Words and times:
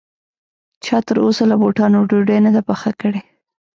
چا 0.85 0.97
تر 1.07 1.17
اوسه 1.25 1.43
له 1.51 1.55
بوټانو 1.61 2.07
ډوډۍ 2.09 2.37
نه 2.45 2.51
ده 2.55 2.61
پخه 2.69 2.91
کړې 3.01 3.21